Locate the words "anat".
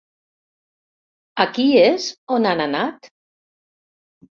2.67-3.09